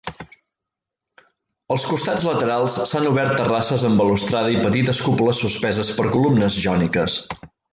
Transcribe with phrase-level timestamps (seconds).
[1.75, 7.21] Als costats laterals s'han obert terrasses amb balustrada i petites cúpules suspeses per columnes jòniques.